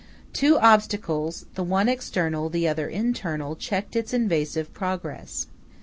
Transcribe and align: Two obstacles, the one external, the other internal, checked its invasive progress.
Two 0.33 0.57
obstacles, 0.57 1.45
the 1.53 1.61
one 1.63 1.87
external, 1.87 2.49
the 2.49 2.67
other 2.67 2.87
internal, 2.87 3.55
checked 3.55 3.95
its 3.95 4.15
invasive 4.15 4.73
progress. 4.73 5.45